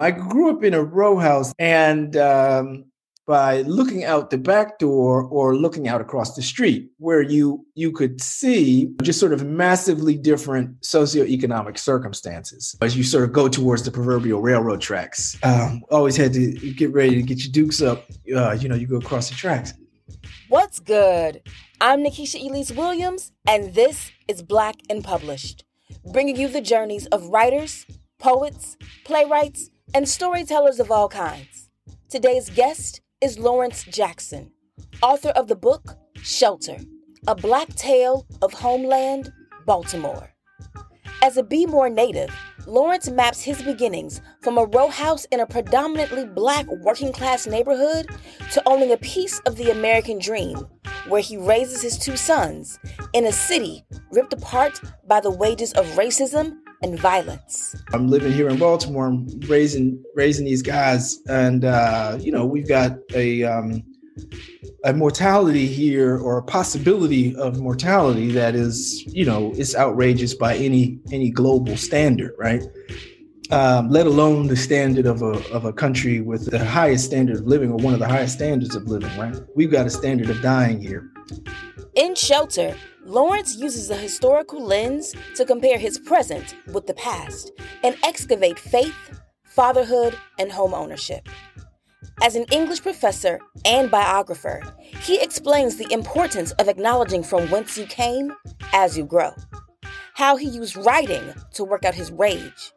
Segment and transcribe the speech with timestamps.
[0.00, 2.86] I grew up in a row house, and um,
[3.26, 7.92] by looking out the back door or looking out across the street, where you you
[7.92, 13.82] could see just sort of massively different socioeconomic circumstances as you sort of go towards
[13.82, 15.36] the proverbial railroad tracks.
[15.42, 18.06] Um, always had to get ready to get your dukes up.
[18.34, 19.74] Uh, you know, you go across the tracks.
[20.48, 21.42] What's good?
[21.78, 25.64] I'm Nikisha Elise Williams, and this is Black and Published,
[26.10, 27.84] bringing you the journeys of writers,
[28.18, 31.68] poets, playwrights, and storytellers of all kinds.
[32.08, 34.52] Today's guest is Lawrence Jackson,
[35.02, 36.76] author of the book Shelter
[37.26, 39.32] A Black Tale of Homeland,
[39.66, 40.30] Baltimore.
[41.22, 42.30] As a Be More native,
[42.66, 48.06] Lawrence maps his beginnings from a row house in a predominantly black working class neighborhood
[48.52, 50.66] to owning a piece of the American dream,
[51.08, 52.78] where he raises his two sons
[53.12, 57.76] in a city ripped apart by the wages of racism and violence.
[57.92, 59.06] I'm living here in Baltimore.
[59.06, 63.82] I'm raising raising these guys, and uh, you know we've got a um,
[64.84, 70.56] a mortality here or a possibility of mortality that is you know it's outrageous by
[70.56, 72.62] any any global standard, right?
[73.50, 77.46] Um, let alone the standard of a of a country with the highest standard of
[77.46, 79.36] living or one of the highest standards of living, right?
[79.56, 81.10] We've got a standard of dying here.
[81.96, 87.50] In Shelter, Lawrence uses a historical lens to compare his present with the past
[87.82, 91.28] and excavate faith, fatherhood, and home ownership.
[92.22, 94.62] As an English professor and biographer,
[95.00, 98.32] he explains the importance of acknowledging from whence you came
[98.74, 99.32] as you grow,
[100.14, 102.72] how he used writing to work out his rage,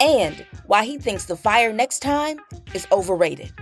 [0.00, 2.38] and why he thinks the fire next time
[2.74, 3.52] is overrated.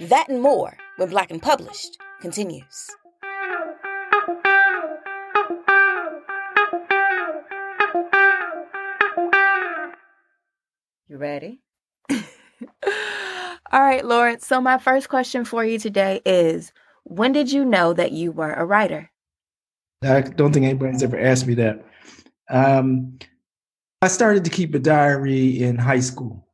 [0.00, 2.90] That and more when Black and Published continues.
[11.08, 11.60] You ready?
[12.10, 12.18] All
[13.72, 14.44] right, Lawrence.
[14.44, 16.72] So, my first question for you today is
[17.04, 19.10] When did you know that you were a writer?
[20.02, 21.84] I don't think anybody's ever asked me that.
[22.50, 23.18] Um,
[24.02, 26.44] I started to keep a diary in high school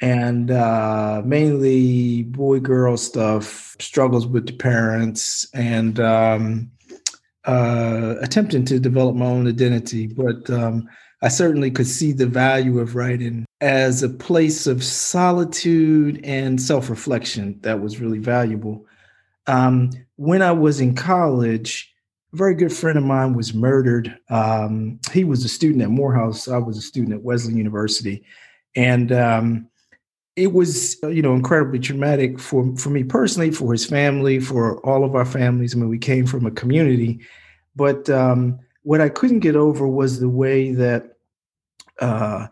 [0.00, 6.70] and uh, mainly boy girl stuff, struggles with the parents, and um,
[7.44, 10.08] uh, attempting to develop my own identity.
[10.08, 10.88] But um,
[11.22, 16.90] I certainly could see the value of writing as a place of solitude and self
[16.90, 18.84] reflection that was really valuable.
[19.46, 21.90] Um, when I was in college,
[22.34, 24.14] a very good friend of mine was murdered.
[24.28, 26.46] Um, he was a student at Morehouse.
[26.46, 28.22] I was a student at Wesleyan University.
[28.76, 29.66] And um,
[30.36, 35.04] it was, you know, incredibly traumatic for, for me personally, for his family, for all
[35.04, 35.74] of our families.
[35.74, 37.20] I mean, we came from a community.
[37.74, 41.16] But um, what I couldn't get over was the way that
[41.98, 42.48] uh,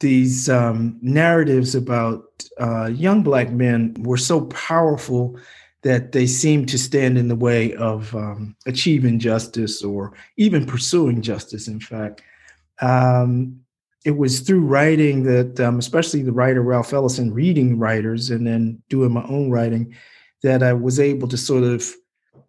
[0.00, 5.38] these um, narratives about uh, young black men were so powerful
[5.82, 11.22] that they seemed to stand in the way of um, achieving justice or even pursuing
[11.22, 11.68] justice.
[11.68, 12.22] In fact,
[12.80, 13.60] um,
[14.04, 18.82] it was through writing that, um, especially the writer Ralph Ellison, reading writers and then
[18.88, 19.94] doing my own writing,
[20.42, 21.92] that I was able to sort of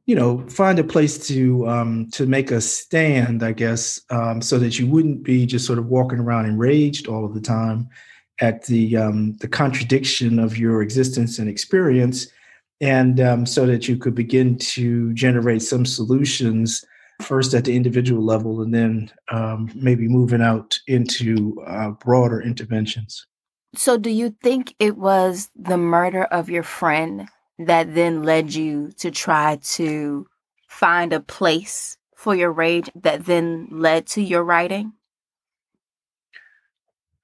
[0.08, 4.58] you know, find a place to um, to make a stand, I guess, um, so
[4.58, 7.90] that you wouldn't be just sort of walking around enraged all of the time
[8.40, 12.28] at the um, the contradiction of your existence and experience,
[12.80, 16.86] and um, so that you could begin to generate some solutions
[17.22, 23.28] first at the individual level, and then um, maybe moving out into uh, broader interventions.
[23.76, 27.28] So, do you think it was the murder of your friend
[27.60, 30.28] that then led you to try to
[30.68, 34.94] find a place for your rage that then led to your writing?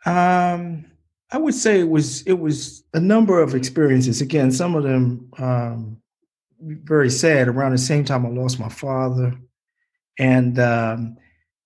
[0.05, 0.85] Um,
[1.31, 4.21] I would say it was it was a number of experiences.
[4.21, 5.97] Again, some of them um,
[6.61, 7.47] very sad.
[7.47, 9.35] Around the same time, I lost my father,
[10.19, 11.17] and um,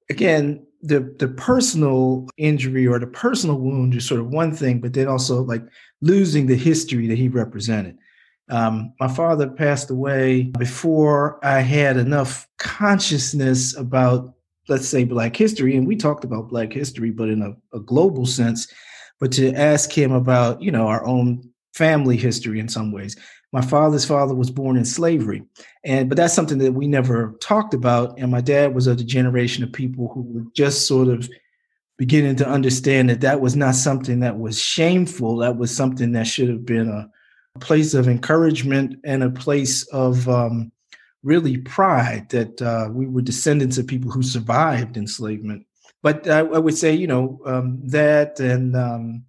[0.09, 4.93] again, the the personal injury or the personal wound is sort of one thing, but
[4.93, 5.63] then also like
[6.01, 7.97] losing the history that he represented.
[8.49, 14.33] Um, my father passed away before I had enough consciousness about,
[14.69, 15.75] let's say, Black history.
[15.75, 18.71] And we talked about Black history, but in a, a global sense.
[19.19, 23.15] But to ask him about, you know, our own family history in some ways.
[23.53, 25.43] My father's father was born in slavery.
[25.85, 28.17] And but that's something that we never talked about.
[28.19, 31.29] And my dad was of the generation of people who were just sort of
[31.97, 35.37] beginning to understand that that was not something that was shameful.
[35.37, 37.09] That was something that should have been a
[37.59, 40.71] place of encouragement and a place of um,
[41.23, 45.65] really pride that uh, we were descendants of people who survived enslavement.
[46.03, 49.25] But I, I would say, you know, um, that and um,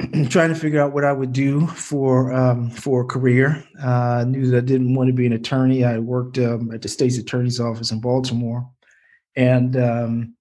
[0.28, 3.62] trying to figure out what I would do for um, for a career.
[3.82, 5.84] Uh, I knew that I didn't want to be an attorney.
[5.84, 8.70] I worked um, at the state's attorney's office in Baltimore,
[9.36, 10.34] and um,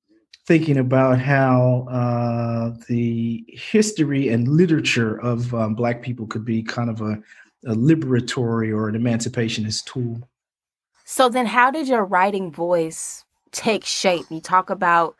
[0.49, 6.89] thinking about how uh, the history and literature of um, Black people could be kind
[6.89, 7.21] of a,
[7.67, 10.27] a liberatory or an emancipationist tool.
[11.05, 14.25] So then, how did your writing voice take shape?
[14.31, 15.15] You talk about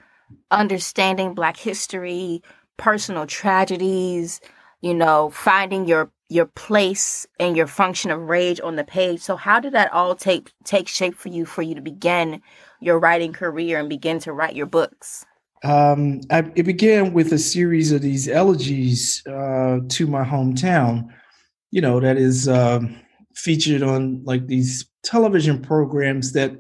[0.50, 2.42] understanding Black history,
[2.78, 4.42] personal tragedies,
[4.82, 9.20] you know, finding your your place and your function of rage on the page.
[9.20, 12.42] So how did that all take take shape for you for you to begin
[12.80, 15.26] your writing career and begin to write your books?
[15.64, 21.10] Um, I, it began with a series of these elegies uh, to my hometown.
[21.72, 22.80] You know, that is uh,
[23.36, 26.58] featured on like these television programs that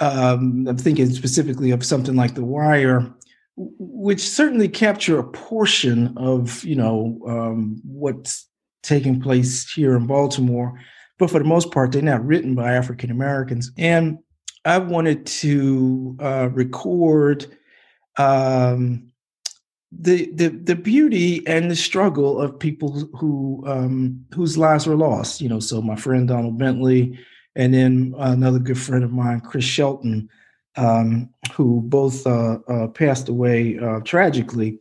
[0.00, 3.12] um, I'm thinking specifically of something like The Wire,
[3.56, 8.48] which certainly capture a portion of you know um, what's
[8.82, 10.78] taking place here in Baltimore,
[11.18, 13.70] but for the most part, they're not written by African Americans.
[13.76, 14.18] And
[14.64, 17.46] I wanted to uh, record
[18.16, 19.12] um,
[19.92, 25.40] the the the beauty and the struggle of people who um, whose lives were lost.
[25.40, 27.18] You know, so my friend Donald Bentley,
[27.56, 30.28] and then another good friend of mine, Chris Shelton
[30.78, 34.78] um, who both uh, uh, passed away uh, tragically.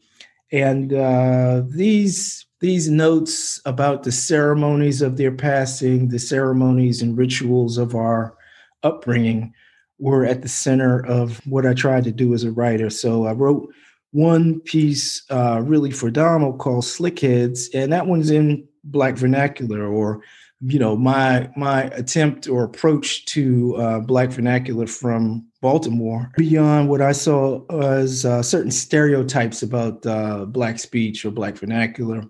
[0.52, 7.78] And uh, these these notes about the ceremonies of their passing, the ceremonies and rituals
[7.78, 8.36] of our
[8.84, 9.54] upbringing,
[10.00, 12.90] were at the center of what I tried to do as a writer.
[12.90, 13.74] So I wrote
[14.12, 20.22] one piece uh, really for Donald called Slickheads, and that one's in Black vernacular or
[20.62, 27.02] you know my my attempt or approach to uh, black vernacular from baltimore beyond what
[27.02, 32.24] i saw as uh, certain stereotypes about uh, black speech or black vernacular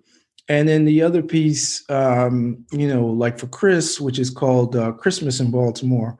[0.50, 4.92] and then the other piece um, you know like for chris which is called uh,
[4.92, 6.18] christmas in baltimore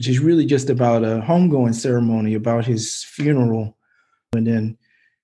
[0.00, 3.76] which is really just about a homegoing ceremony about his funeral.
[4.32, 4.78] And then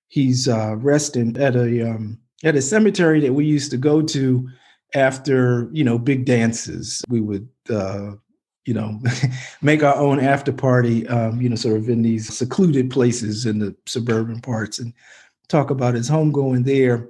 [0.07, 4.47] he's uh, resting at a um, at a cemetery that we used to go to
[4.93, 7.01] after you know big dances.
[7.09, 8.11] We would uh
[8.65, 9.01] you know
[9.63, 13.57] make our own after party um you know sort of in these secluded places in
[13.57, 14.93] the suburban parts and
[15.47, 17.09] talk about his homegoing there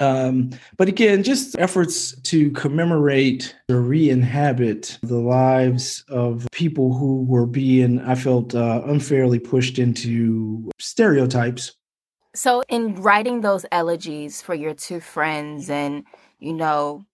[0.00, 7.46] um, but again, just efforts to commemorate or re-inhabit the lives of people who were
[7.46, 11.76] being, I felt, uh, unfairly pushed into stereotypes.
[12.34, 16.04] So, in writing those elegies for your two friends and
[16.44, 17.04] you know,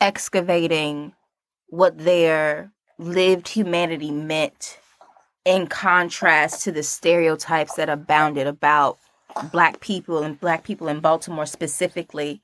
[0.00, 1.12] excavating
[1.68, 4.78] what their lived humanity meant
[5.44, 8.98] in contrast to the stereotypes that abounded about
[9.52, 12.40] black people and black people in Baltimore specifically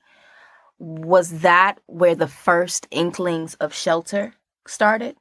[0.79, 4.33] was that where the first inklings of shelter
[4.67, 5.15] started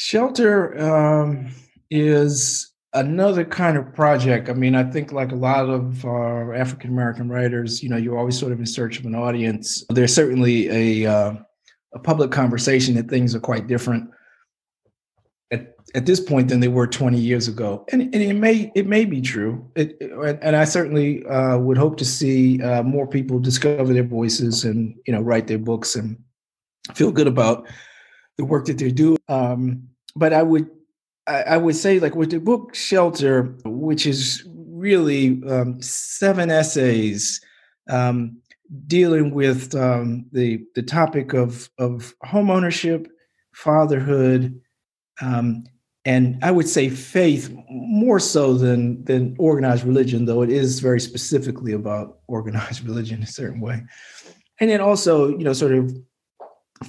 [0.00, 1.52] shelter um,
[1.90, 4.48] is another kind of project.
[4.48, 6.04] I mean, I think like a lot of
[6.54, 9.84] African American writers, you know, you're always sort of in search of an audience.
[9.90, 11.34] There's certainly a uh,
[11.94, 14.08] a public conversation that things are quite different
[15.50, 18.86] at, at this point than they were 20 years ago, and, and it may it
[18.86, 19.68] may be true.
[19.74, 24.64] It, and I certainly uh, would hope to see uh, more people discover their voices
[24.64, 26.22] and you know write their books and
[26.94, 27.66] feel good about
[28.38, 29.16] the work that they do.
[29.28, 30.70] Um, but I would
[31.26, 37.40] I, I would say, like with the book Shelter, which is really um, seven essays
[37.88, 38.38] um,
[38.86, 43.08] dealing with um, the the topic of of home ownership,
[43.52, 44.60] fatherhood,
[45.20, 45.64] um,
[46.04, 51.00] and I would say faith more so than than organized religion, though it is very
[51.00, 53.82] specifically about organized religion in a certain way,
[54.58, 55.94] and then also you know sort of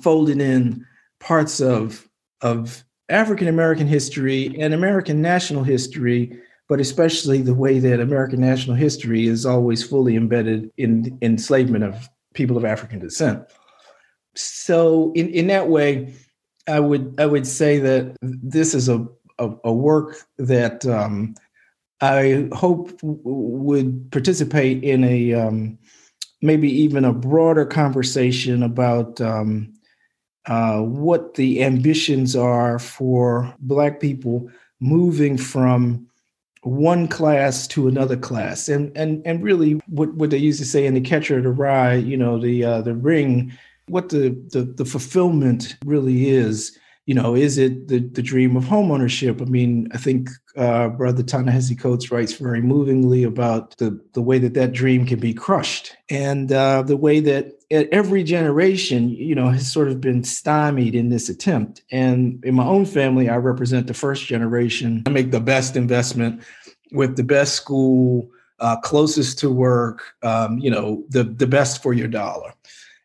[0.02, 0.86] folded in
[1.20, 2.08] parts of
[2.42, 8.78] of African American history and American national history, but especially the way that American national
[8.78, 13.44] history is always fully embedded in enslavement of people of African descent.
[14.36, 16.14] So, in, in that way,
[16.68, 19.08] I would I would say that this is a
[19.40, 21.36] a, a work that um,
[22.02, 25.78] I hope w- would participate in a um,
[26.42, 29.74] maybe even a broader conversation about um,
[30.48, 34.50] uh, what the ambitions are for Black people
[34.80, 36.08] moving from
[36.64, 40.86] one class to another class, and and and really what what they used to say
[40.86, 43.52] in the Catcher in the Rye, you know, the uh, the ring,
[43.92, 48.64] what the, the the fulfillment really is, you know, is it the, the dream of
[48.66, 49.42] homeownership?
[49.42, 54.38] I mean, I think uh, Brother Ta-Nehisi Coates writes very movingly about the, the way
[54.40, 59.34] that that dream can be crushed and uh, the way that at every generation, you
[59.34, 61.84] know, has sort of been stymied in this attempt.
[61.92, 65.04] And in my own family, I represent the first generation.
[65.06, 66.44] I make the best investment
[66.92, 68.30] with the best school,
[68.60, 72.54] uh, closest to work, um, you know, the, the best for your dollar.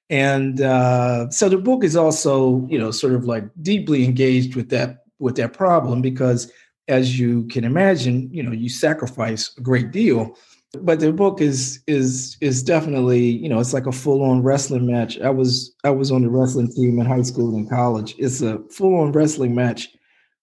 [0.08, 4.70] And uh, so the book is also, you know, sort of like deeply engaged with
[4.70, 6.50] that with that problem because,
[6.88, 10.36] as you can imagine, you know, you sacrifice a great deal.
[10.80, 14.86] But the book is is is definitely, you know, it's like a full on wrestling
[14.86, 15.18] match.
[15.20, 18.14] I was I was on the wrestling team in high school and college.
[18.18, 19.88] It's a full on wrestling match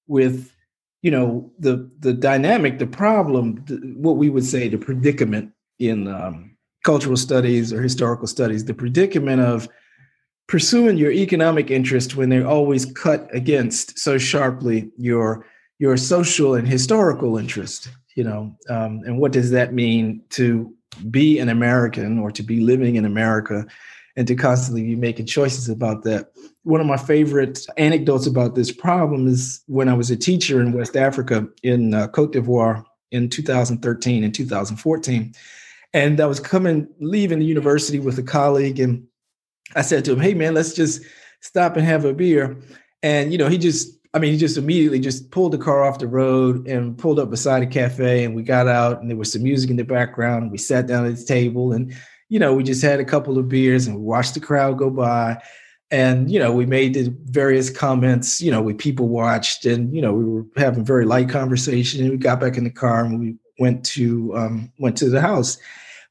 [0.08, 0.53] with
[1.03, 3.58] you know the the dynamic the problem
[3.98, 6.52] what we would say the predicament in um,
[6.84, 9.68] cultural studies or historical studies the predicament of
[10.48, 15.46] pursuing your economic interest when they're always cut against so sharply your
[15.80, 18.56] your social and historical interest you know?
[18.70, 20.74] Um, and what does that mean to
[21.10, 23.66] be an american or to be living in america
[24.16, 26.32] and to constantly be making choices about that?
[26.63, 30.72] One of my favorite anecdotes about this problem is when i was a teacher in
[30.72, 35.34] west africa in uh, cote d'ivoire in 2013 and 2014
[35.93, 39.05] and I was coming, leaving the university with a colleague, and
[39.75, 41.01] I said to him, "Hey, man, let's just
[41.41, 42.57] stop and have a beer."
[43.03, 46.00] And you know, he just, I mean, he just immediately just pulled the car off
[46.00, 49.31] the road and pulled up beside a cafe, and we got out, and there was
[49.31, 50.43] some music in the background.
[50.43, 51.93] And we sat down at the table, and
[52.29, 55.41] you know, we just had a couple of beers, and watched the crowd go by.
[55.91, 58.41] And you know, we made the various comments.
[58.41, 62.01] You know, we people watched, and you know, we were having very light conversation.
[62.01, 65.22] And we got back in the car, and we went to um, went to the
[65.22, 65.58] house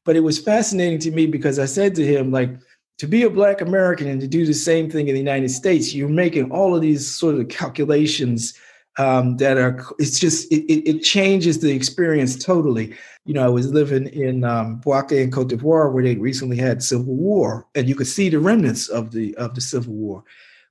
[0.05, 2.51] but it was fascinating to me because I said to him, like,
[2.99, 5.93] to be a Black American and to do the same thing in the United States,
[5.93, 8.53] you're making all of these sort of calculations
[8.99, 12.95] um, that are, it's just, it, it, changes the experience totally.
[13.25, 16.83] You know, I was living in um, Bouaké in Cote d'Ivoire where they recently had
[16.83, 20.23] civil war and you could see the remnants of the, of the civil war.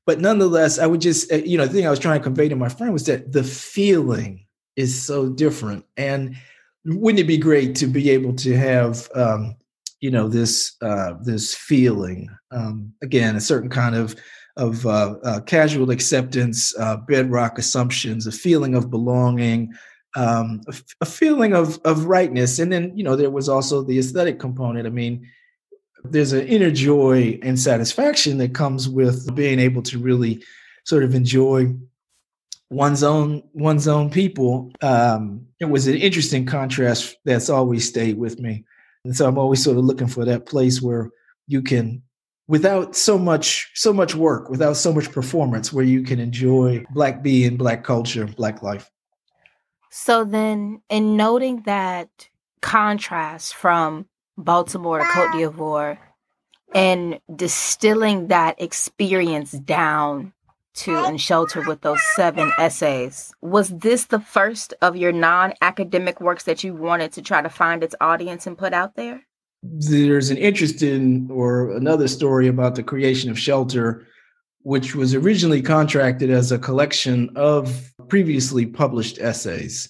[0.07, 2.49] But nonetheless, I would just, uh, you know, the thing I was trying to convey
[2.49, 4.47] to my friend was that the feeling
[4.77, 5.85] is so different.
[5.97, 6.37] And
[6.85, 9.57] wouldn't it be great to be able to have um,
[10.01, 12.29] you know this uh, this feeling?
[12.51, 14.17] Um, again a certain kind of
[14.57, 19.73] of uh, uh, casual acceptance uh, bedrock assumptions a feeling of belonging
[20.15, 22.59] um, a, a, feeling of of rightness.
[22.59, 24.87] And then you know there was also the aesthetic component.
[24.87, 25.27] I mean
[26.05, 30.43] there's an inner joy and satisfaction that comes with being able to really
[30.85, 31.73] sort of enjoy
[32.73, 34.73] one's own one's own people.
[34.81, 38.65] Um, it was an interesting contrast that's always stayed with me,
[39.05, 41.11] and so I'm always sort of looking for that place where
[41.47, 42.03] you can,
[42.49, 47.23] without so much so much work, without so much performance, where you can enjoy Black
[47.23, 48.91] being, Black culture, Black life.
[49.91, 52.09] So then, in noting that
[52.63, 54.07] contrast from
[54.39, 55.99] Baltimore to Cote d'Ivoire
[56.75, 60.33] and distilling that experience down
[60.75, 63.33] to and shelter with those seven essays.
[63.41, 67.49] Was this the first of your non academic works that you wanted to try to
[67.49, 69.23] find its audience and put out there?
[69.63, 74.07] There's an interesting or another story about the creation of Shelter,
[74.63, 79.89] which was originally contracted as a collection of previously published essays.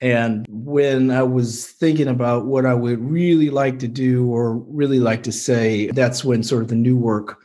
[0.00, 4.98] And when I was thinking about what I would really like to do or really
[4.98, 7.38] like to say, that's when sort of the new work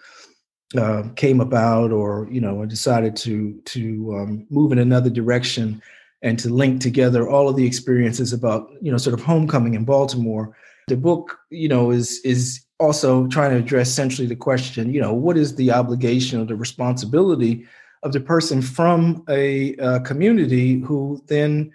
[0.77, 5.81] uh, came about, or you know, decided to to um, move in another direction
[6.21, 9.85] and to link together all of the experiences about you know sort of homecoming in
[9.85, 10.55] Baltimore.
[10.87, 15.13] The book, you know, is is also trying to address centrally the question, you know,
[15.13, 17.65] what is the obligation or the responsibility
[18.01, 21.71] of the person from a, a community who then,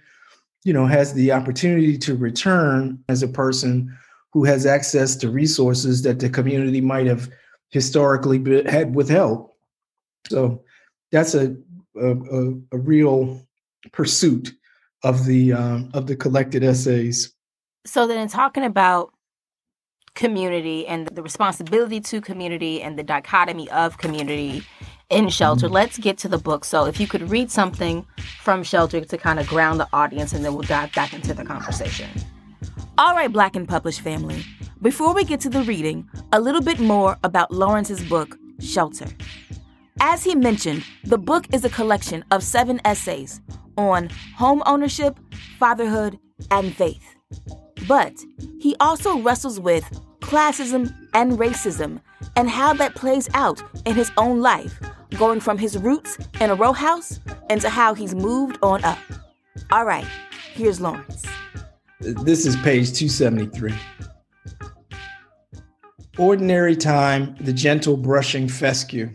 [0.64, 3.96] you know, has the opportunity to return as a person
[4.32, 7.30] who has access to resources that the community might have
[7.76, 9.50] historically had withheld.
[10.30, 10.64] So
[11.12, 11.54] that's a
[11.94, 13.46] a, a, a real
[13.92, 14.52] pursuit
[15.04, 17.34] of the um, of the collected essays.
[17.84, 19.12] So then, talking about
[20.14, 24.64] community and the responsibility to community and the dichotomy of community
[25.10, 25.74] in shelter, mm-hmm.
[25.74, 26.64] let's get to the book.
[26.64, 28.06] So, if you could read something
[28.40, 31.44] from shelter to kind of ground the audience, and then we'll dive back into the
[31.44, 32.08] conversation.
[32.98, 34.42] All right, Black and Published family.
[34.80, 39.06] Before we get to the reading, a little bit more about Lawrence's book, Shelter.
[40.00, 43.42] As he mentioned, the book is a collection of seven essays
[43.76, 45.18] on home ownership,
[45.58, 46.18] fatherhood,
[46.50, 47.16] and faith.
[47.86, 48.14] But
[48.60, 49.84] he also wrestles with
[50.20, 52.00] classism and racism
[52.34, 54.80] and how that plays out in his own life
[55.18, 58.98] going from his roots in a row house into how he's moved on up.
[59.70, 60.06] All right,
[60.54, 61.26] here's Lawrence.
[62.00, 63.72] This is page 273.
[66.18, 69.10] Ordinary time, the gentle brushing fescue.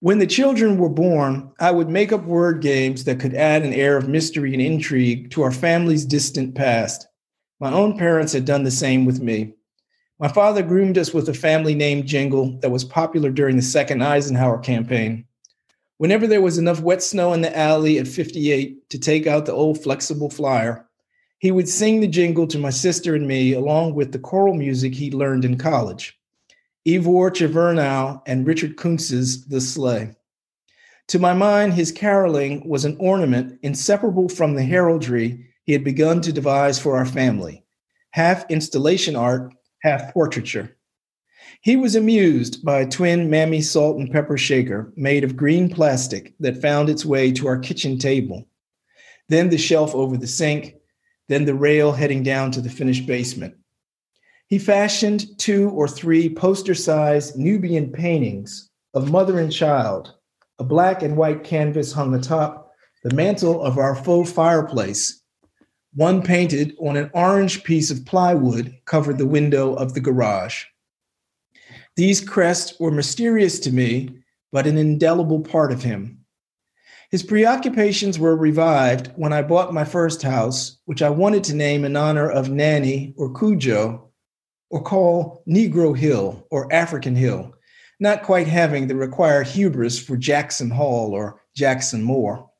[0.00, 3.72] When the children were born, I would make up word games that could add an
[3.72, 7.06] air of mystery and intrigue to our family's distant past.
[7.60, 9.54] My own parents had done the same with me.
[10.18, 14.02] My father groomed us with a family name jingle that was popular during the second
[14.02, 15.24] Eisenhower campaign.
[15.98, 19.52] Whenever there was enough wet snow in the alley at 58 to take out the
[19.52, 20.87] old flexible flyer,
[21.38, 24.94] he would sing the jingle to my sister and me along with the choral music
[24.94, 26.18] he learned in college.
[26.86, 30.14] Ivor Chevernow and Richard Kountz's The Sleigh.
[31.08, 36.20] To my mind, his caroling was an ornament inseparable from the heraldry he had begun
[36.22, 37.64] to devise for our family,
[38.10, 39.52] half installation art
[39.82, 40.76] half portraiture.
[41.60, 46.34] He was amused by a twin Mammy salt and pepper shaker made of green plastic
[46.40, 48.48] that found its way to our kitchen table,
[49.28, 50.74] then the shelf over the sink,
[51.28, 53.54] then the rail heading down to the finished basement.
[54.48, 60.14] He fashioned two or three poster sized Nubian paintings of mother and child.
[60.58, 62.72] A black and white canvas hung atop
[63.04, 65.22] the mantel of our faux fireplace,
[65.94, 70.64] one painted on an orange piece of plywood covered the window of the garage.
[71.96, 74.10] These crests were mysterious to me,
[74.52, 76.17] but an indelible part of him.
[77.10, 81.84] His preoccupations were revived when I bought my first house, which I wanted to name
[81.84, 84.02] in honor of Nanny or Cudjoe,
[84.70, 87.54] or call Negro Hill or African Hill,
[87.98, 92.50] not quite having the required hubris for Jackson Hall or Jackson Moore.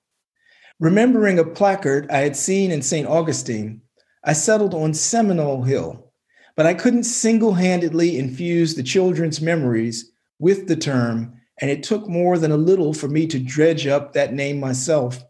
[0.81, 3.07] Remembering a placard I had seen in St.
[3.07, 3.83] Augustine,
[4.25, 6.11] I settled on Seminole Hill,
[6.57, 12.09] but I couldn't single handedly infuse the children's memories with the term, and it took
[12.09, 15.23] more than a little for me to dredge up that name myself.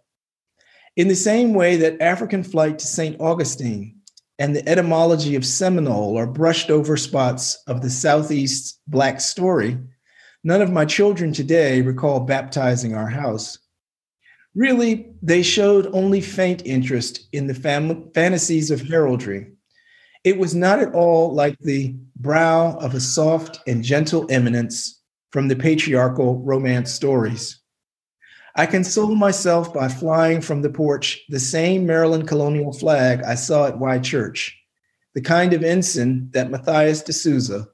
[0.97, 3.21] In the same way that African flight to St.
[3.21, 3.97] Augustine
[4.39, 9.79] and the etymology of Seminole are brushed over spots of the Southeast's Black story,
[10.45, 13.59] none of my children today recall baptizing our house.
[14.55, 19.53] Really, they showed only faint interest in the fam- fantasies of heraldry.
[20.25, 24.98] It was not at all like the brow of a soft and gentle eminence
[25.31, 27.61] from the patriarchal romance stories.
[28.55, 33.67] I console myself by flying from the porch the same Maryland colonial flag I saw
[33.67, 34.59] at Wye Church,
[35.15, 37.69] the kind of ensign that Matthias de Souza,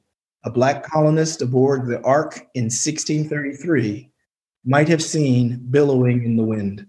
[0.44, 4.10] a black colonist aboard the Ark in 1633,
[4.66, 6.86] might have seen billowing in the wind.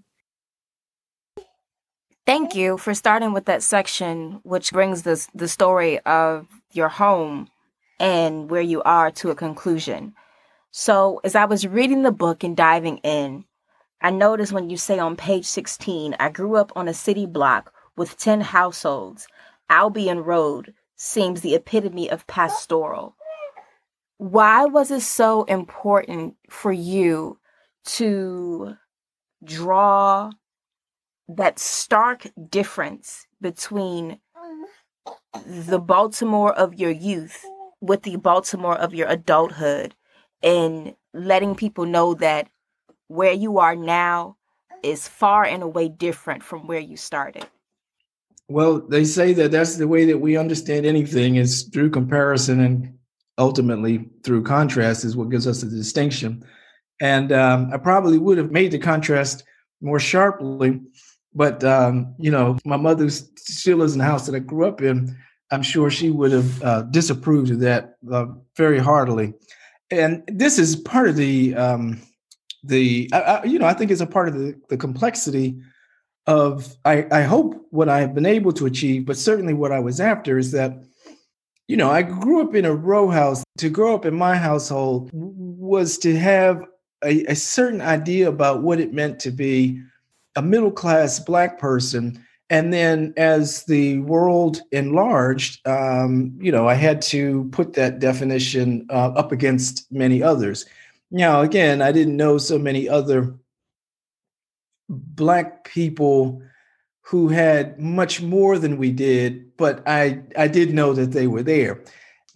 [2.25, 7.47] Thank you for starting with that section, which brings this the story of your home
[7.99, 10.13] and where you are to a conclusion.
[10.77, 13.45] So, as I was reading the book and diving in,
[14.01, 17.71] I noticed when you say on page 16, I grew up on a city block
[17.95, 19.25] with 10 households.
[19.69, 23.15] Albion Road seems the epitome of pastoral.
[24.17, 27.39] Why was it so important for you
[27.85, 28.75] to
[29.45, 30.31] draw
[31.29, 34.19] that stark difference between
[35.47, 37.45] the Baltimore of your youth
[37.79, 39.95] with the Baltimore of your adulthood
[40.45, 42.47] and letting people know that
[43.08, 44.38] where you are now
[44.84, 47.45] is far and away different from where you started.
[48.47, 52.93] Well, they say that that's the way that we understand anything is through comparison and
[53.39, 56.45] ultimately through contrast is what gives us the distinction.
[57.01, 59.43] And um, I probably would have made the contrast
[59.81, 60.79] more sharply,
[61.34, 64.81] but um, you know, my mother still lives in the house that I grew up
[64.81, 65.17] in.
[65.51, 69.34] I'm sure she would have uh, disapproved of that uh, very heartily.
[69.91, 72.02] And this is part of the um,
[72.63, 75.60] the I, I, you know I think it's a part of the, the complexity
[76.28, 79.80] of I, I hope what I have been able to achieve, but certainly what I
[79.80, 80.84] was after is that
[81.67, 83.43] you know I grew up in a row house.
[83.60, 86.63] To grow up in my household was to have
[87.04, 89.82] a, a certain idea about what it meant to be
[90.36, 96.73] a middle class black person and then as the world enlarged um, you know i
[96.73, 100.65] had to put that definition uh, up against many others.
[101.12, 103.34] Now again i didn't know so many other
[104.89, 106.41] black people
[107.01, 111.43] who had much more than we did but i i did know that they were
[111.43, 111.84] there.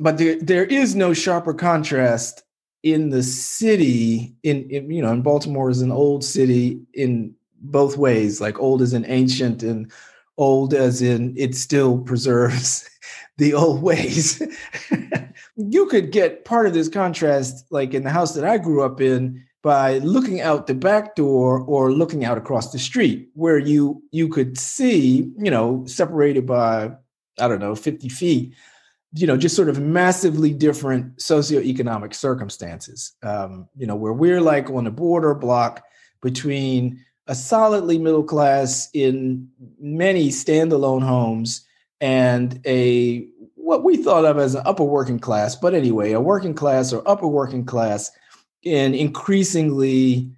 [0.02, 2.42] But there, there is no sharper contrast
[2.84, 7.98] in the city in, in, you know in baltimore is an old city in both
[7.98, 9.92] ways like old as in ancient and
[10.38, 12.90] old as in it still preserves
[13.38, 14.42] the old ways.
[15.62, 19.02] You could get part of this contrast like in the house that i grew up
[19.02, 24.02] in by looking out the back door or looking out across the street where you
[24.12, 26.92] you could see you know separated by
[27.42, 28.56] i don't know 50 feet
[29.14, 33.14] you know just sort of massively different socioeconomic circumstances.
[33.24, 35.84] Um, you know where we're like on the border block
[36.22, 39.48] between a solidly middle class in
[39.80, 41.66] many standalone homes
[42.02, 46.54] and a what we thought of as an upper working class but anyway a working
[46.54, 48.12] class or upper working class
[48.64, 50.30] in increasingly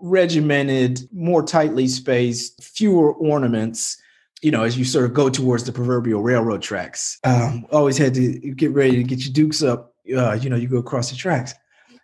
[0.00, 4.00] regimented, more tightly spaced, fewer ornaments.
[4.42, 8.14] You know, as you sort of go towards the proverbial railroad tracks, um, always had
[8.14, 9.94] to get ready to get your dukes up.
[10.16, 11.54] Uh, you know, you go across the tracks,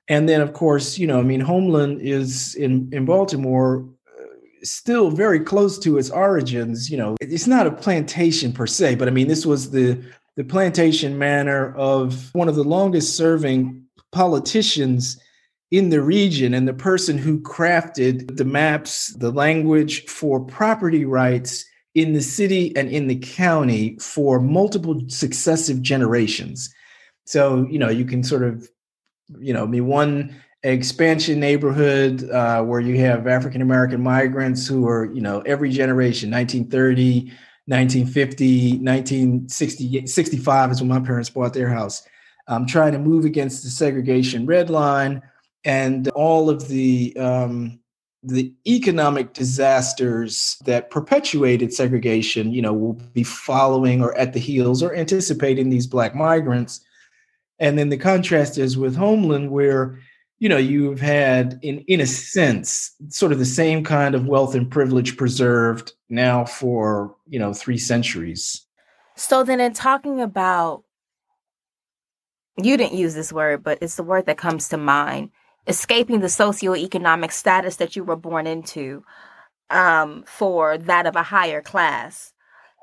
[0.08, 3.88] and then of course, you know, I mean, Homeland is in in Baltimore,
[4.64, 6.90] still very close to its origins.
[6.90, 10.02] You know, it's not a plantation per se, but I mean, this was the
[10.36, 15.20] the plantation manor of one of the longest serving politicians
[15.70, 21.64] in the region and the person who crafted the maps, the language for property rights
[21.94, 26.72] in the city and in the county for multiple successive generations.
[27.26, 28.68] So, you know, you can sort of,
[29.38, 30.34] you know, I mean, one
[30.72, 36.30] expansion neighborhood uh, where you have African American migrants who are, you know, every generation,
[36.30, 37.30] 1930,
[37.66, 42.06] 1950, 1960, 65 is when my parents bought their house.
[42.46, 45.22] Um, trying to move against the segregation red line,
[45.64, 47.80] and all of the um,
[48.22, 54.82] the economic disasters that perpetuated segregation, you know, will be following or at the heels
[54.82, 56.80] or anticipating these black migrants.
[57.58, 59.98] And then the contrast is with Homeland, where
[60.44, 64.54] you know you've had, in in a sense, sort of the same kind of wealth
[64.54, 68.66] and privilege preserved now for you know three centuries.
[69.16, 70.84] So then, in talking about,
[72.58, 75.30] you didn't use this word, but it's the word that comes to mind
[75.66, 79.02] escaping the socioeconomic status that you were born into
[79.70, 82.34] um, for that of a higher class.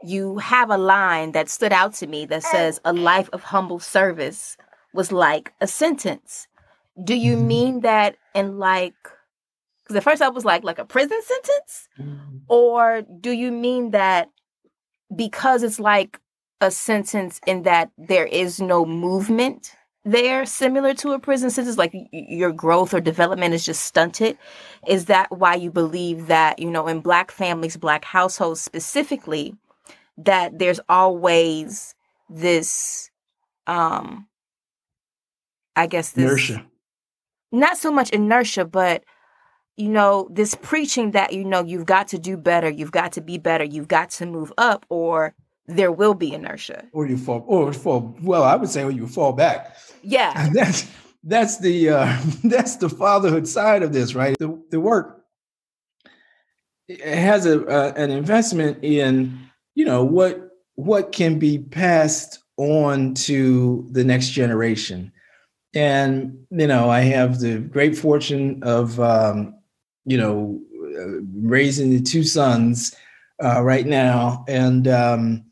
[0.04, 3.80] You have a line that stood out to me that says, A life of humble
[3.80, 4.58] service
[4.96, 6.48] was like a sentence.
[7.02, 7.48] Do you mm-hmm.
[7.48, 8.96] mean that in like,
[9.84, 11.90] because at first I was like, like a prison sentence?
[12.00, 12.38] Mm-hmm.
[12.48, 14.30] Or do you mean that
[15.16, 16.20] because it's like
[16.62, 21.94] a sentence in that there is no movement there similar to a prison sentence like
[22.12, 24.36] your growth or development is just stunted
[24.88, 29.54] is that why you believe that you know in black families black households specifically
[30.18, 31.94] that there's always
[32.30, 33.12] this
[33.68, 34.28] um
[35.76, 36.66] i guess this inertia
[37.52, 39.04] not so much inertia but
[39.78, 43.22] you know this preaching that you know you've got to do better you've got to
[43.22, 45.34] be better you've got to move up or
[45.76, 46.86] there will be inertia.
[46.92, 48.16] Or you fall, or fall.
[48.22, 49.78] Well, I would say, or you fall back.
[50.02, 50.90] Yeah, and that's
[51.24, 54.38] that's the uh, that's the fatherhood side of this, right?
[54.38, 55.24] The the work
[57.04, 59.40] has a uh, an investment in
[59.76, 65.12] you know what what can be passed on to the next generation,
[65.74, 69.56] and you know I have the great fortune of um,
[70.06, 70.60] you know
[71.34, 72.96] raising the two sons
[73.44, 75.46] uh, right now, and um,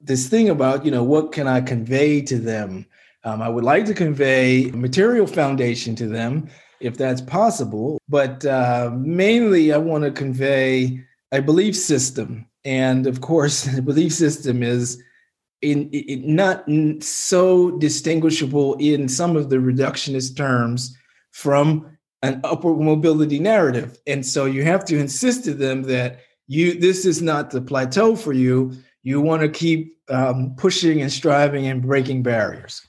[0.00, 2.86] this thing about you know what can I convey to them.
[3.24, 6.48] Um, I would like to convey material foundation to them
[6.80, 13.20] if that's possible, but uh, mainly I want to convey a belief system, and of
[13.20, 15.02] course, the belief system is
[15.62, 16.64] in, in not
[17.02, 20.96] so distinguishable in some of the reductionist terms
[21.32, 26.78] from an upward mobility narrative, and so you have to insist to them that you
[26.78, 31.66] this is not the plateau for you you want to keep um, pushing and striving
[31.66, 32.82] and breaking barriers.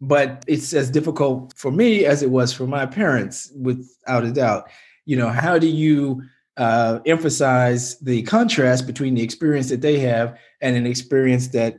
[0.00, 4.68] But it's as difficult for me as it was for my parents, without a doubt.
[5.04, 6.22] You know, how do you
[6.56, 11.78] uh, emphasize the contrast between the experience that they have and an experience that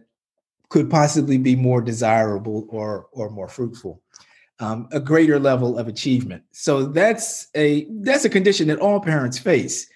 [0.69, 4.01] could possibly be more desirable or or more fruitful?
[4.59, 6.43] Um, a greater level of achievement.
[6.51, 9.87] So that's a that's a condition that all parents face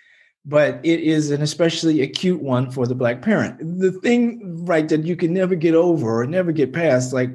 [0.45, 3.59] but it is an especially acute one for the black parent.
[3.79, 7.29] The thing, right, that you can never get over or never get past, like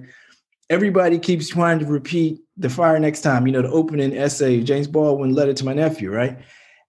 [0.70, 4.88] everybody keeps trying to repeat the fire next time, you know, the opening essay, James
[4.88, 6.38] Baldwin letter to my nephew, right?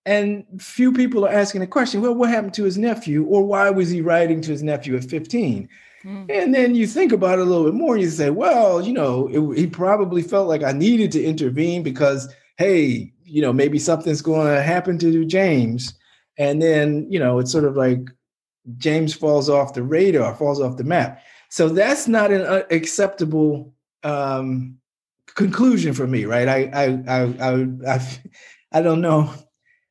[0.06, 3.26] And few people are asking the question, well, what happened to his nephew?
[3.26, 5.68] Or why was he writing to his nephew at 15?
[6.04, 6.30] Mm.
[6.30, 8.94] And then you think about it a little bit more and you say, well, you
[8.94, 13.80] know, it, he probably felt like I needed to intervene because, hey, you know, maybe
[13.80, 15.94] something's going to happen to James
[16.38, 18.10] and then you know it's sort of like
[18.78, 21.22] James falls off the radar, falls off the map.
[21.50, 24.78] So that's not an acceptable um,
[25.36, 26.48] conclusion for me, right?
[26.48, 28.20] I I I I I,
[28.74, 29.34] I don't know.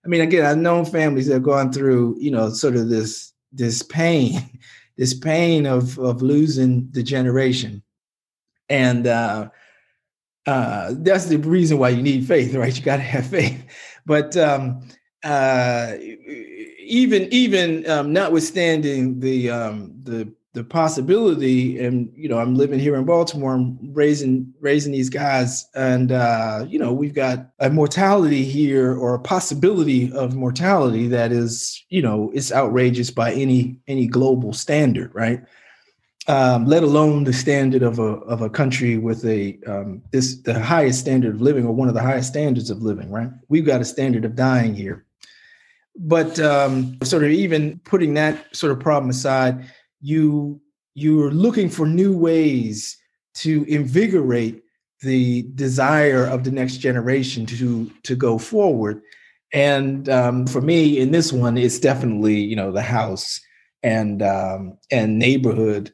[0.05, 3.33] I mean, again, I've known families that have gone through, you know, sort of this
[3.53, 4.42] this pain,
[4.97, 7.83] this pain of of losing the generation,
[8.69, 9.49] and uh,
[10.47, 12.77] uh, that's the reason why you need faith, right?
[12.77, 13.65] You got to have faith.
[14.07, 14.87] But um,
[15.25, 22.81] uh, even even um, notwithstanding the um, the the possibility, and you know, I'm living
[22.81, 27.69] here in Baltimore, I'm raising raising these guys, and uh, you know, we've got a
[27.69, 33.79] mortality here or a possibility of mortality that is, you know, it's outrageous by any
[33.87, 35.45] any global standard, right?
[36.27, 40.59] Um, let alone the standard of a of a country with a um, this the
[40.59, 43.29] highest standard of living or one of the highest standards of living, right?
[43.51, 45.05] We've got a standard of dying here,
[45.95, 49.66] but um, sort of even putting that sort of problem aside
[50.07, 50.61] you
[50.95, 52.97] you're looking for new ways
[53.35, 54.62] to invigorate
[55.03, 59.03] the desire of the next generation to to go forward.
[59.53, 63.40] And um, for me in this one it's definitely you know the house
[63.83, 65.92] and um, and neighborhood.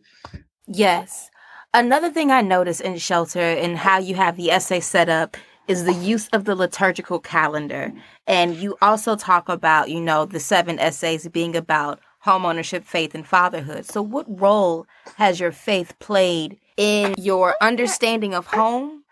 [0.67, 1.31] Yes.
[1.75, 5.85] Another thing i noticed in shelter and how you have the essay set up is
[5.85, 7.93] the use of the liturgical calendar.
[8.27, 13.27] And you also talk about you know the seven essays being about homeownership, faith, and
[13.27, 13.85] fatherhood.
[13.87, 19.05] So, what role has your faith played in your understanding of home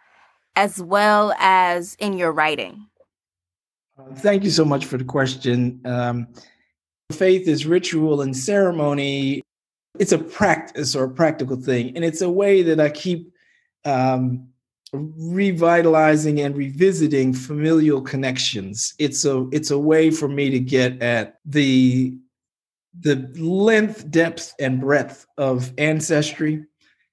[0.56, 2.86] as well as in your writing?
[4.16, 5.80] Thank you so much for the question.
[5.84, 6.28] Um,
[7.12, 9.42] faith is ritual and ceremony.
[9.98, 13.32] It's a practice or a practical thing, and it's a way that I keep
[13.84, 14.48] um,
[14.92, 18.94] revitalizing and revisiting familial connections.
[18.98, 22.16] It's a it's a way for me to get at the
[22.98, 26.64] the length, depth, and breadth of ancestry,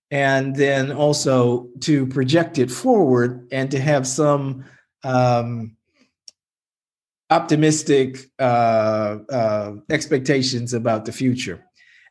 [0.09, 4.65] and then also to project it forward and to have some
[5.03, 5.75] um,
[7.29, 11.63] optimistic uh, uh, expectations about the future.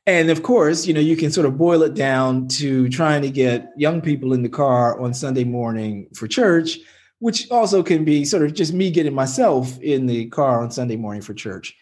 [0.06, 3.30] And of course, you know, you can sort of boil it down to trying to
[3.30, 6.78] get young people in the car on Sunday morning for church,
[7.18, 10.96] which also can be sort of just me getting myself in the car on Sunday
[10.96, 11.74] morning for church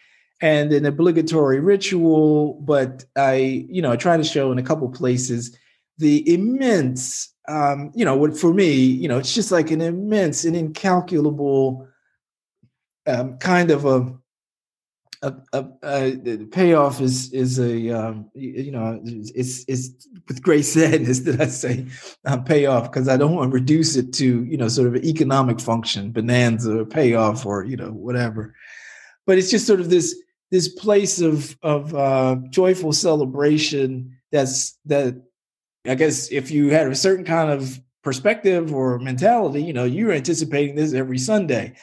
[0.45, 2.53] and an obligatory ritual.
[2.61, 5.57] But I, you know, I try to show in a couple places
[5.97, 10.45] the immense, um, you know, what for me, you know, it's just like an immense
[10.45, 11.87] and incalculable
[13.07, 14.13] um, kind of a,
[15.23, 21.21] a, a, a, payoff is is a um, you know it's it's with great sadness
[21.21, 21.87] that I say
[22.25, 25.05] um, payoff because I don't want to reduce it to you know sort of an
[25.05, 28.53] economic function bonanza or payoff or you know whatever,
[29.25, 30.15] but it's just sort of this
[30.51, 35.15] this place of of uh, joyful celebration that's that
[35.85, 40.11] I guess if you had a certain kind of perspective or mentality, you know, you're
[40.11, 41.75] anticipating this every Sunday.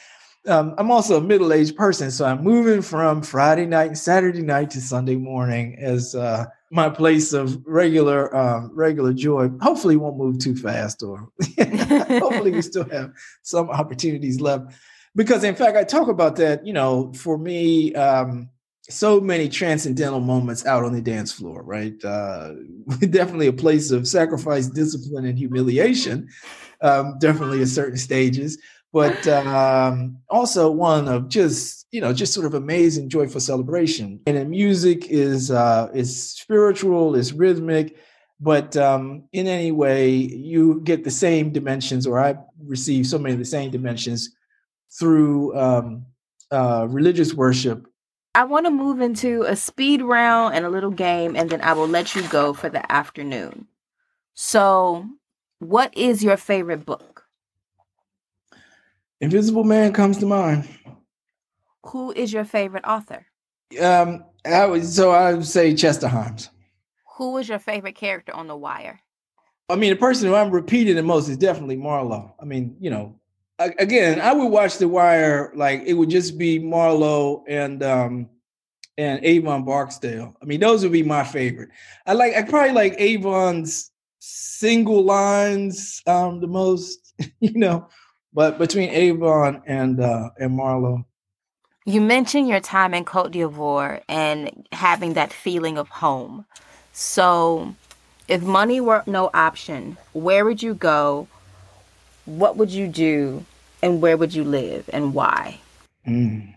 [0.45, 4.71] Um, I'm also a middle-aged person, so I'm moving from Friday night and Saturday night
[4.71, 9.49] to Sunday morning as uh, my place of regular um, regular joy.
[9.61, 14.73] Hopefully, won't move too fast, or hopefully, we still have some opportunities left.
[15.15, 16.65] Because in fact, I talk about that.
[16.65, 18.49] You know, for me, um,
[18.89, 21.93] so many transcendental moments out on the dance floor, right?
[22.03, 22.53] Uh,
[23.09, 26.27] definitely a place of sacrifice, discipline, and humiliation.
[26.81, 28.57] Um, definitely at certain stages,
[28.91, 34.19] but um, also one of just you know just sort of amazing, joyful celebration.
[34.27, 37.95] And the music is uh, is spiritual, is rhythmic,
[38.41, 43.33] but um, in any way you get the same dimensions, or I receive so many
[43.33, 44.35] of the same dimensions
[44.99, 46.05] through um,
[46.51, 47.87] uh, religious worship
[48.35, 51.73] I want to move into a speed round and a little game, and then I
[51.73, 53.67] will let you go for the afternoon.
[54.33, 55.05] So,
[55.59, 57.25] what is your favorite book?
[59.21, 60.67] Invisible Man comes to mind.
[61.85, 63.27] Who is your favorite author?
[63.79, 66.49] Um, I would so I would say Chester Himes.
[67.17, 68.99] Who is your favorite character on The Wire?
[69.69, 72.33] I mean, the person who I'm repeating the most is definitely Marlo.
[72.39, 73.19] I mean, you know,
[73.79, 78.29] again, I would watch The Wire like it would just be Marlo and um
[78.97, 80.35] and Avon Barksdale.
[80.41, 81.69] I mean, those would be my favorite.
[82.05, 87.87] I like I probably like Avon's single lines um the most, you know,
[88.33, 91.05] but between Avon and uh and Marlo.
[91.85, 96.45] You mentioned your time in Cote d'Ivoire and having that feeling of home.
[96.93, 97.75] So,
[98.29, 101.27] if money were no option, where would you go?
[102.25, 103.45] what would you do
[103.83, 105.59] and where would you live and why?
[106.07, 106.55] Mm.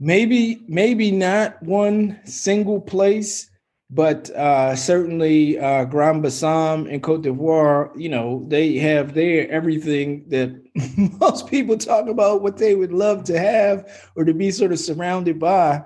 [0.00, 3.48] Maybe, maybe not one single place,
[3.88, 10.24] but uh, certainly uh, Grand Bassam and Cote d'Ivoire, you know, they have there everything
[10.28, 10.60] that
[11.20, 14.80] most people talk about what they would love to have or to be sort of
[14.80, 15.82] surrounded by.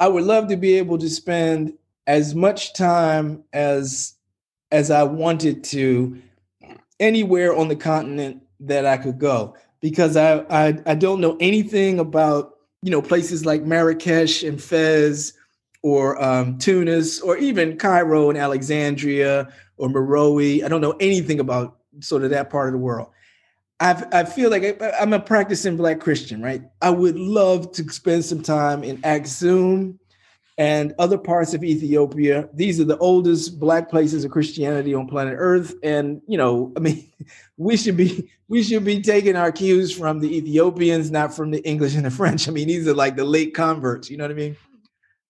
[0.00, 1.74] I would love to be able to spend
[2.08, 4.14] as much time as
[4.72, 6.20] as I wanted to
[7.00, 11.98] anywhere on the continent that I could go because I I, I don't know anything
[11.98, 15.34] about you know places like Marrakesh and Fez
[15.82, 20.62] or um, Tunis or even Cairo and Alexandria or Meroe.
[20.64, 23.08] I don't know anything about sort of that part of the world.
[23.80, 26.62] i I feel like I, am a practicing Black Christian, right?
[26.82, 29.98] I would love to spend some time in Aksum
[30.60, 32.46] and other parts of Ethiopia.
[32.52, 36.80] These are the oldest Black places of Christianity on planet Earth, and you know, I
[36.80, 37.10] mean,
[37.56, 41.60] we should be we should be taking our cues from the Ethiopians, not from the
[41.66, 42.46] English and the French.
[42.46, 44.10] I mean, these are like the late converts.
[44.10, 44.56] You know what I mean?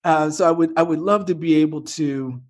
[0.03, 2.43] Uh, so I would I would love to be able to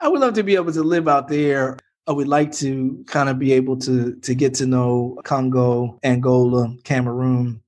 [0.00, 1.76] I would love to be able to live out there.
[2.06, 6.74] I would like to kind of be able to to get to know Congo, Angola,
[6.84, 7.60] Cameroon,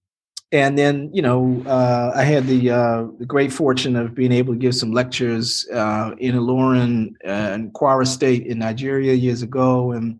[0.53, 4.55] and then you know uh, I had the uh, the great fortune of being able
[4.55, 10.19] to give some lectures uh, in Ilorin and Kwara State in Nigeria years ago, and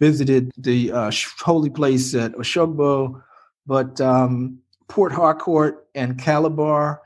[0.00, 1.10] visited the uh,
[1.40, 3.22] holy place at Oshogbo,
[3.66, 4.58] but um,
[4.88, 7.00] Port Harcourt and Calabar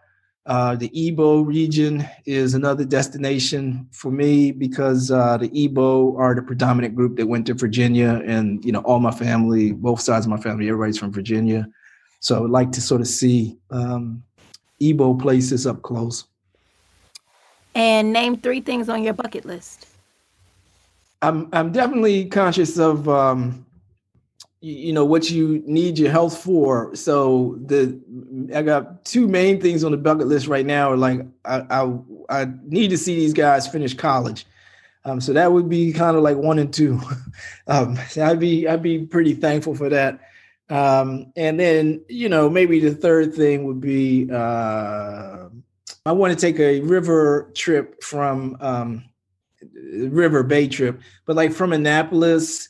[0.49, 6.41] uh, the Igbo region is another destination for me because uh, the Igbo are the
[6.41, 10.31] predominant group that went to Virginia, and you know all my family, both sides of
[10.31, 11.69] my family, everybody's from Virginia.
[12.21, 14.23] So I would like to sort of see um,
[14.81, 16.25] Igbo places up close.
[17.75, 19.87] And name three things on your bucket list.
[21.23, 23.67] I'm I'm definitely conscious of um,
[24.61, 26.95] you know what you need your health for.
[26.95, 27.99] So the
[28.55, 30.93] i got two main things on the bucket list right now.
[30.93, 31.99] Are like i i,
[32.31, 34.47] I need to see these guys finish college.
[35.05, 37.01] Um, so that would be kind of like one and two.
[37.69, 40.19] Um, so i'd be i'd be pretty thankful for that
[40.71, 45.49] um, and then you know maybe the third thing would be uh,
[46.07, 49.05] i want to take a river trip from um,
[50.09, 52.69] river bay trip but like from annapolis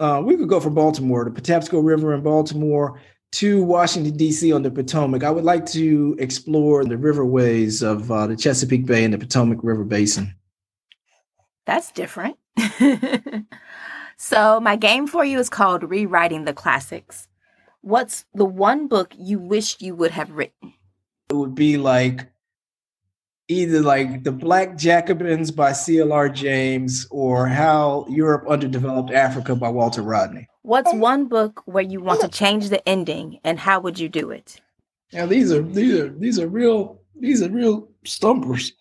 [0.00, 3.00] uh, we could go from Baltimore, the Patapsco River in Baltimore,
[3.32, 4.52] to Washington, D.C.
[4.52, 5.22] on the Potomac.
[5.22, 9.58] I would like to explore the riverways of uh, the Chesapeake Bay and the Potomac
[9.62, 10.34] River Basin.
[11.66, 12.36] That's different.
[14.16, 17.27] so, my game for you is called Rewriting the Classics.
[17.82, 20.74] What's the one book you wish you would have written?
[21.30, 22.26] It would be like
[23.48, 26.28] either like The Black Jacobins by C.L.R.
[26.28, 30.48] James or How Europe Underdeveloped Africa by Walter Rodney.
[30.62, 34.30] What's one book where you want to change the ending and how would you do
[34.30, 34.60] it?
[35.12, 38.72] Now these are these are these are real these are real stumpers.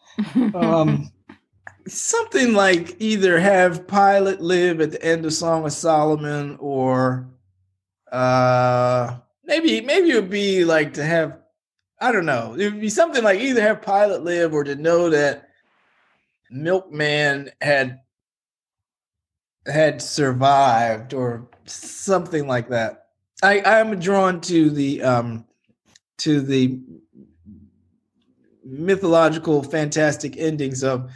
[0.54, 1.10] Um,
[1.88, 7.28] something like either have Pilate live at the end of Song of Solomon or
[8.12, 11.40] uh maybe maybe it would be like to have
[12.00, 12.54] I don't know.
[12.54, 15.50] It would be something like either have Pilate live or to know that
[16.52, 18.02] Milkman had
[19.66, 23.08] had survived or something like that.
[23.44, 25.46] I I'm drawn to the um
[26.20, 26.80] to the
[28.64, 31.12] mythological fantastic endings of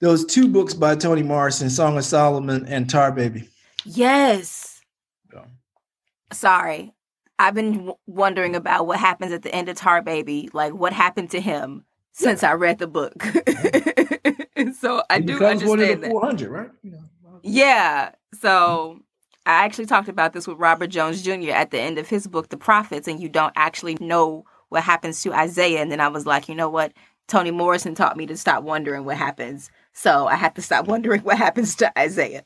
[0.00, 3.48] those two books by Toni Morrison, Song of Solomon and Tar Baby.
[3.84, 4.59] Yes.
[6.32, 6.92] Sorry.
[7.38, 10.92] I've been w- wondering about what happens at the end of Tar Baby, like what
[10.92, 13.14] happened to him since I read the book.
[14.78, 16.10] so I do understand that.
[16.10, 16.70] 400, right?
[17.42, 18.12] Yeah.
[18.34, 19.00] So
[19.46, 21.50] I actually talked about this with Robert Jones Jr.
[21.52, 25.22] at the end of his book, The Prophets, and you don't actually know what happens
[25.22, 25.80] to Isaiah.
[25.80, 26.92] And then I was like, you know what?
[27.26, 29.70] Toni Morrison taught me to stop wondering what happens.
[29.92, 32.42] So I have to stop wondering what happens to Isaiah.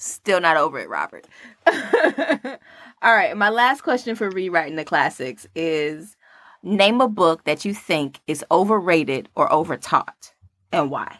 [0.00, 1.26] Still not over it, Robert.
[1.66, 3.36] All right.
[3.36, 6.16] My last question for rewriting the classics is
[6.62, 10.32] name a book that you think is overrated or overtaught
[10.72, 11.18] and why.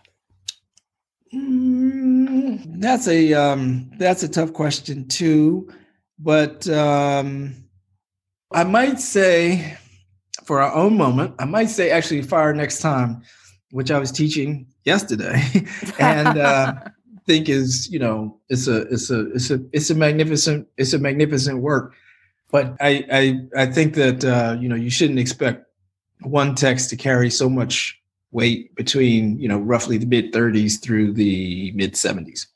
[1.35, 5.71] Mm, that's a um, that's a tough question too,
[6.19, 7.55] but um,
[8.51, 9.77] I might say,
[10.45, 13.21] for our own moment, I might say actually fire next time,
[13.73, 15.43] which I was teaching yesterday,
[15.99, 16.75] and uh,
[17.31, 20.99] think is you know it's a it's a it's a it's a magnificent it's a
[20.99, 21.95] magnificent work.
[22.51, 23.23] But i i
[23.63, 25.67] i think that uh you know you shouldn't expect
[26.23, 27.97] one text to carry so much
[28.33, 32.47] weight between you know roughly the mid 30s through the mid 70s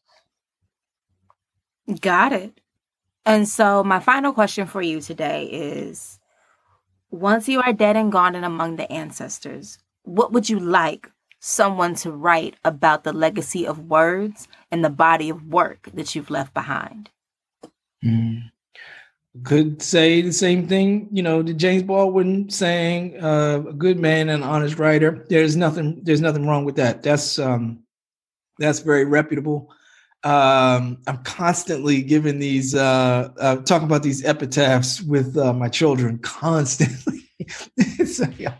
[2.01, 2.61] got it.
[3.27, 6.19] And so my final question for you today is
[7.11, 11.11] once you are dead and gone and among the ancestors what would you like
[11.47, 16.31] someone to write about the legacy of words and the body of work that you've
[16.31, 17.11] left behind?
[18.03, 18.51] Mm.
[19.43, 24.29] Could say the same thing, you know, the James Baldwin saying, uh, "A good man
[24.31, 26.01] and honest writer." There's nothing.
[26.03, 27.03] There's nothing wrong with that.
[27.03, 27.81] That's um,
[28.59, 29.71] that's very reputable.
[30.23, 36.19] Um, I'm constantly giving these, uh, uh, talking about these epitaphs with uh, my children
[36.19, 37.29] constantly.
[37.99, 38.55] a, yeah,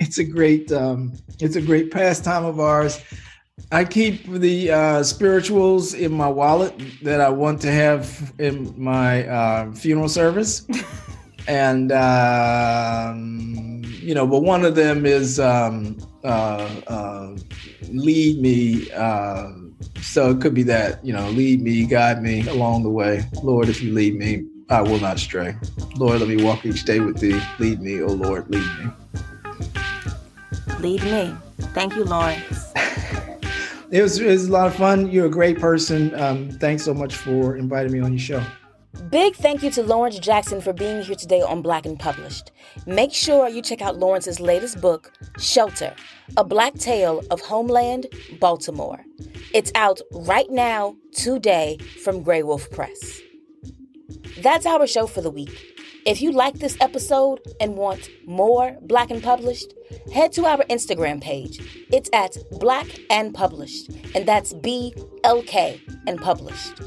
[0.00, 3.00] it's a great, um, it's a great pastime of ours.
[3.72, 9.26] I keep the uh, spirituals in my wallet that I want to have in my
[9.26, 10.66] uh, funeral service,
[11.48, 17.36] and um, you know, but one of them is um, uh, uh
[17.88, 18.90] lead me.
[18.92, 19.50] Uh,
[20.00, 23.68] so it could be that you know, lead me, guide me along the way, Lord.
[23.68, 25.56] If you lead me, I will not stray.
[25.96, 27.40] Lord, let me walk each day with thee.
[27.58, 28.90] Lead me, oh Lord, lead me.
[30.80, 31.34] Lead me.
[31.74, 32.72] Thank you, Lawrence.
[33.90, 35.10] it was, it was a lot of fun.
[35.10, 36.14] You're a great person.
[36.14, 38.42] Um, thanks so much for inviting me on your show.
[39.10, 42.50] Big thank you to Lawrence Jackson for being here today on Black and Published.
[42.86, 45.94] Make sure you check out Lawrence's latest book, Shelter
[46.36, 48.06] A Black Tale of Homeland,
[48.40, 49.04] Baltimore.
[49.54, 53.20] It's out right now, today, from Graywolf Press.
[54.40, 55.75] That's our show for the week.
[56.06, 59.74] If you like this episode and want more Black and Published,
[60.14, 61.58] head to our Instagram page.
[61.92, 64.94] It's at Black and Published, and that's B
[65.24, 66.80] L K and Published.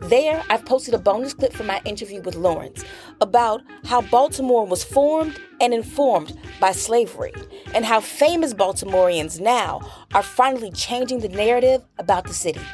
[0.00, 2.84] There, I've posted a bonus clip from my interview with Lawrence
[3.20, 7.34] about how Baltimore was formed and informed by slavery,
[7.72, 9.80] and how famous Baltimoreans now
[10.12, 12.66] are finally changing the narrative about the city.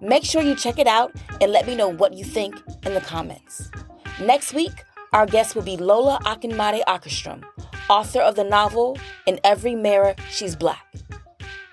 [0.00, 2.54] Make sure you check it out and let me know what you think
[2.84, 3.72] in the comments.
[4.20, 4.84] Next week,
[5.16, 7.42] our guest will be Lola Akinmade Åkerström,
[7.88, 10.84] author of the novel In Every Mirror She's Black.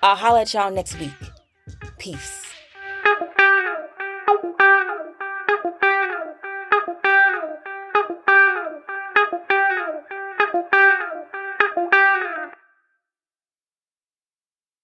[0.02, 1.12] I'll holler at y'all next week.
[1.98, 2.43] Peace.